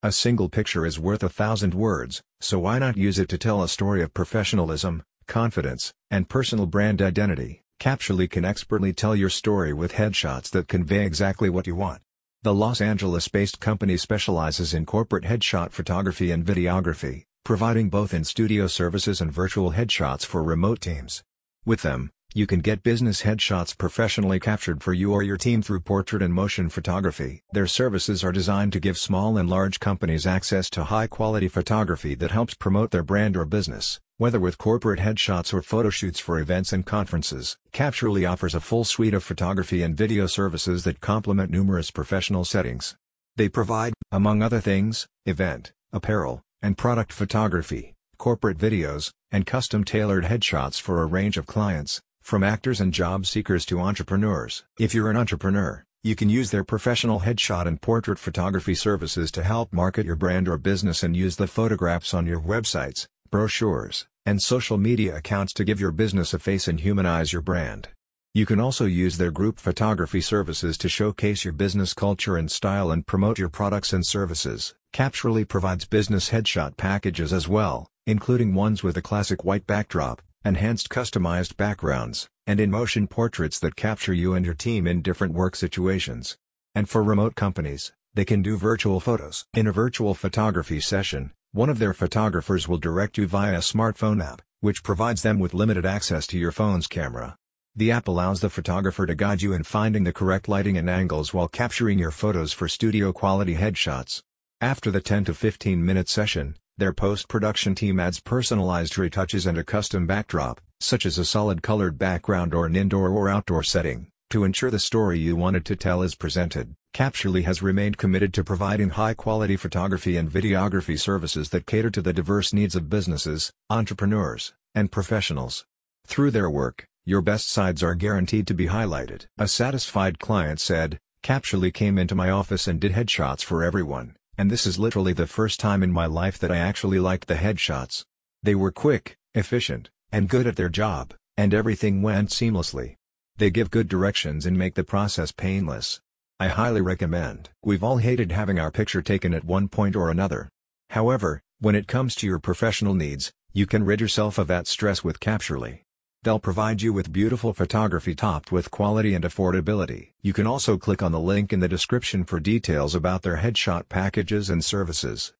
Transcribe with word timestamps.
A 0.00 0.12
single 0.12 0.48
picture 0.48 0.86
is 0.86 1.00
worth 1.00 1.24
a 1.24 1.28
thousand 1.28 1.74
words, 1.74 2.22
so 2.40 2.60
why 2.60 2.78
not 2.78 2.96
use 2.96 3.18
it 3.18 3.28
to 3.30 3.36
tell 3.36 3.64
a 3.64 3.68
story 3.68 4.00
of 4.00 4.14
professionalism, 4.14 5.02
confidence, 5.26 5.92
and 6.08 6.28
personal 6.28 6.66
brand 6.66 7.02
identity? 7.02 7.62
Capturely 7.80 8.28
can 8.28 8.44
expertly 8.44 8.92
tell 8.92 9.16
your 9.16 9.28
story 9.28 9.72
with 9.72 9.94
headshots 9.94 10.50
that 10.50 10.68
convey 10.68 11.04
exactly 11.04 11.50
what 11.50 11.66
you 11.66 11.74
want. 11.74 12.00
The 12.44 12.54
Los 12.54 12.80
Angeles-based 12.80 13.58
company 13.58 13.96
specializes 13.96 14.72
in 14.72 14.86
corporate 14.86 15.24
headshot 15.24 15.72
photography 15.72 16.30
and 16.30 16.46
videography, 16.46 17.24
providing 17.44 17.88
both 17.88 18.14
in-studio 18.14 18.68
services 18.68 19.20
and 19.20 19.32
virtual 19.32 19.72
headshots 19.72 20.24
for 20.24 20.44
remote 20.44 20.80
teams. 20.80 21.24
With 21.64 21.82
them, 21.82 22.12
you 22.34 22.46
can 22.46 22.60
get 22.60 22.84
business 22.84 23.22
headshots 23.22 23.76
professionally 23.76 24.38
captured 24.38 24.80
for 24.80 24.92
you 24.92 25.12
or 25.12 25.24
your 25.24 25.36
team 25.36 25.60
through 25.60 25.80
portrait 25.80 26.22
and 26.22 26.32
motion 26.32 26.68
photography. 26.68 27.42
Their 27.52 27.66
services 27.66 28.22
are 28.22 28.30
designed 28.30 28.72
to 28.74 28.80
give 28.80 28.96
small 28.96 29.36
and 29.36 29.50
large 29.50 29.80
companies 29.80 30.24
access 30.24 30.70
to 30.70 30.84
high-quality 30.84 31.48
photography 31.48 32.14
that 32.14 32.30
helps 32.30 32.54
promote 32.54 32.92
their 32.92 33.02
brand 33.02 33.36
or 33.36 33.44
business, 33.44 33.98
whether 34.18 34.38
with 34.38 34.56
corporate 34.56 35.00
headshots 35.00 35.52
or 35.52 35.62
photoshoots 35.62 36.20
for 36.20 36.38
events 36.38 36.72
and 36.72 36.86
conferences. 36.86 37.56
Capturely 37.72 38.24
offers 38.24 38.54
a 38.54 38.60
full 38.60 38.84
suite 38.84 39.14
of 39.14 39.24
photography 39.24 39.82
and 39.82 39.96
video 39.96 40.26
services 40.28 40.84
that 40.84 41.00
complement 41.00 41.50
numerous 41.50 41.90
professional 41.90 42.44
settings. 42.44 42.94
They 43.34 43.48
provide, 43.48 43.94
among 44.12 44.42
other 44.42 44.60
things, 44.60 45.06
event, 45.26 45.72
apparel, 45.92 46.42
and 46.62 46.78
product 46.78 47.12
photography, 47.12 47.94
corporate 48.16 48.58
videos, 48.58 49.10
and 49.32 49.44
custom-tailored 49.44 50.24
headshots 50.24 50.80
for 50.80 51.02
a 51.02 51.06
range 51.06 51.36
of 51.36 51.46
clients, 51.46 52.00
from 52.28 52.44
actors 52.44 52.78
and 52.78 52.92
job 52.92 53.24
seekers 53.24 53.64
to 53.64 53.80
entrepreneurs. 53.80 54.62
If 54.78 54.92
you're 54.92 55.08
an 55.08 55.16
entrepreneur, 55.16 55.82
you 56.02 56.14
can 56.14 56.28
use 56.28 56.50
their 56.50 56.62
professional 56.62 57.20
headshot 57.20 57.66
and 57.66 57.80
portrait 57.80 58.18
photography 58.18 58.74
services 58.74 59.32
to 59.32 59.42
help 59.42 59.72
market 59.72 60.04
your 60.04 60.14
brand 60.14 60.46
or 60.46 60.58
business 60.58 61.02
and 61.02 61.16
use 61.16 61.36
the 61.36 61.46
photographs 61.46 62.12
on 62.12 62.26
your 62.26 62.38
websites, 62.38 63.06
brochures, 63.30 64.06
and 64.26 64.42
social 64.42 64.76
media 64.76 65.16
accounts 65.16 65.54
to 65.54 65.64
give 65.64 65.80
your 65.80 65.90
business 65.90 66.34
a 66.34 66.38
face 66.38 66.68
and 66.68 66.80
humanize 66.80 67.32
your 67.32 67.40
brand. 67.40 67.88
You 68.34 68.44
can 68.44 68.60
also 68.60 68.84
use 68.84 69.16
their 69.16 69.30
group 69.30 69.58
photography 69.58 70.20
services 70.20 70.76
to 70.78 70.88
showcase 70.90 71.46
your 71.46 71.54
business 71.54 71.94
culture 71.94 72.36
and 72.36 72.50
style 72.50 72.90
and 72.90 73.06
promote 73.06 73.38
your 73.38 73.48
products 73.48 73.94
and 73.94 74.04
services. 74.04 74.74
Capturely 74.92 75.46
provides 75.46 75.86
business 75.86 76.28
headshot 76.28 76.76
packages 76.76 77.32
as 77.32 77.48
well, 77.48 77.88
including 78.06 78.52
ones 78.52 78.82
with 78.82 78.98
a 78.98 79.02
classic 79.02 79.46
white 79.46 79.66
backdrop, 79.66 80.20
enhanced 80.48 80.88
customized 80.88 81.56
backgrounds, 81.56 82.28
and 82.46 82.58
in-motion 82.58 83.06
portraits 83.06 83.58
that 83.60 83.76
capture 83.76 84.14
you 84.14 84.34
and 84.34 84.44
your 84.44 84.54
team 84.54 84.86
in 84.86 85.02
different 85.02 85.34
work 85.34 85.54
situations. 85.54 86.36
And 86.74 86.88
for 86.88 87.02
remote 87.02 87.34
companies, 87.36 87.92
they 88.14 88.24
can 88.24 88.42
do 88.42 88.56
virtual 88.56 88.98
photos. 88.98 89.44
In 89.54 89.66
a 89.66 89.72
virtual 89.72 90.14
photography 90.14 90.80
session, 90.80 91.32
one 91.52 91.68
of 91.68 91.78
their 91.78 91.92
photographers 91.92 92.66
will 92.66 92.78
direct 92.78 93.18
you 93.18 93.26
via 93.26 93.56
a 93.56 93.58
smartphone 93.58 94.24
app, 94.24 94.42
which 94.60 94.82
provides 94.82 95.22
them 95.22 95.38
with 95.38 95.54
limited 95.54 95.84
access 95.84 96.26
to 96.28 96.38
your 96.38 96.50
phone's 96.50 96.86
camera. 96.86 97.36
The 97.76 97.92
app 97.92 98.08
allows 98.08 98.40
the 98.40 98.50
photographer 98.50 99.06
to 99.06 99.14
guide 99.14 99.42
you 99.42 99.52
in 99.52 99.62
finding 99.62 100.04
the 100.04 100.12
correct 100.12 100.48
lighting 100.48 100.76
and 100.76 100.90
angles 100.90 101.32
while 101.32 101.46
capturing 101.46 101.98
your 101.98 102.10
photos 102.10 102.52
for 102.52 102.66
studio 102.66 103.12
quality 103.12 103.54
headshots. 103.54 104.22
After 104.60 104.90
the 104.90 105.00
10 105.00 105.26
to 105.26 105.34
15 105.34 105.84
minute 105.84 106.08
session, 106.08 106.56
their 106.78 106.92
post-production 106.92 107.74
team 107.74 107.98
adds 107.98 108.20
personalized 108.20 108.94
retouches 108.94 109.46
and 109.46 109.58
a 109.58 109.64
custom 109.64 110.06
backdrop, 110.06 110.60
such 110.80 111.04
as 111.04 111.18
a 111.18 111.24
solid 111.24 111.60
colored 111.60 111.98
background 111.98 112.54
or 112.54 112.66
an 112.66 112.76
indoor 112.76 113.10
or 113.10 113.28
outdoor 113.28 113.64
setting, 113.64 114.08
to 114.30 114.44
ensure 114.44 114.70
the 114.70 114.78
story 114.78 115.18
you 115.18 115.34
wanted 115.34 115.64
to 115.64 115.74
tell 115.74 116.02
is 116.02 116.14
presented. 116.14 116.72
Capturely 116.94 117.42
has 117.42 117.62
remained 117.62 117.98
committed 117.98 118.32
to 118.32 118.44
providing 118.44 118.90
high-quality 118.90 119.56
photography 119.56 120.16
and 120.16 120.30
videography 120.30 120.98
services 120.98 121.50
that 121.50 121.66
cater 121.66 121.90
to 121.90 122.00
the 122.00 122.12
diverse 122.12 122.52
needs 122.52 122.76
of 122.76 122.88
businesses, 122.88 123.52
entrepreneurs, 123.68 124.54
and 124.74 124.92
professionals. 124.92 125.64
Through 126.06 126.30
their 126.30 126.48
work, 126.48 126.86
your 127.04 127.22
best 127.22 127.48
sides 127.48 127.82
are 127.82 127.94
guaranteed 127.96 128.46
to 128.46 128.54
be 128.54 128.68
highlighted. 128.68 129.26
A 129.36 129.48
satisfied 129.48 130.18
client 130.18 130.60
said, 130.60 130.98
Capturely 131.22 131.72
came 131.72 131.98
into 131.98 132.14
my 132.14 132.30
office 132.30 132.68
and 132.68 132.78
did 132.78 132.92
headshots 132.92 133.42
for 133.42 133.64
everyone. 133.64 134.14
And 134.38 134.50
this 134.52 134.66
is 134.66 134.78
literally 134.78 135.12
the 135.12 135.26
first 135.26 135.58
time 135.58 135.82
in 135.82 135.90
my 135.90 136.06
life 136.06 136.38
that 136.38 136.52
I 136.52 136.58
actually 136.58 137.00
liked 137.00 137.26
the 137.26 137.34
headshots. 137.34 138.04
They 138.42 138.54
were 138.54 138.70
quick, 138.70 139.16
efficient, 139.34 139.90
and 140.12 140.28
good 140.28 140.46
at 140.46 140.54
their 140.54 140.68
job, 140.68 141.12
and 141.36 141.52
everything 141.52 142.02
went 142.02 142.30
seamlessly. 142.30 142.94
They 143.36 143.50
give 143.50 143.72
good 143.72 143.88
directions 143.88 144.46
and 144.46 144.56
make 144.56 144.76
the 144.76 144.84
process 144.84 145.32
painless. 145.32 146.00
I 146.38 146.48
highly 146.48 146.80
recommend. 146.80 147.50
We've 147.64 147.82
all 147.82 147.96
hated 147.96 148.30
having 148.30 148.60
our 148.60 148.70
picture 148.70 149.02
taken 149.02 149.34
at 149.34 149.44
one 149.44 149.66
point 149.66 149.96
or 149.96 150.08
another. 150.08 150.48
However, 150.90 151.42
when 151.58 151.74
it 151.74 151.88
comes 151.88 152.14
to 152.16 152.26
your 152.28 152.38
professional 152.38 152.94
needs, 152.94 153.32
you 153.52 153.66
can 153.66 153.84
rid 153.84 154.00
yourself 154.00 154.38
of 154.38 154.46
that 154.46 154.68
stress 154.68 155.02
with 155.02 155.18
Capturely. 155.18 155.82
They'll 156.28 156.38
provide 156.38 156.82
you 156.82 156.92
with 156.92 157.10
beautiful 157.10 157.54
photography 157.54 158.14
topped 158.14 158.52
with 158.52 158.70
quality 158.70 159.14
and 159.14 159.24
affordability. 159.24 160.08
You 160.20 160.34
can 160.34 160.46
also 160.46 160.76
click 160.76 161.02
on 161.02 161.10
the 161.10 161.18
link 161.18 161.54
in 161.54 161.60
the 161.60 161.68
description 161.68 162.22
for 162.22 162.38
details 162.38 162.94
about 162.94 163.22
their 163.22 163.38
headshot 163.38 163.88
packages 163.88 164.50
and 164.50 164.62
services. 164.62 165.32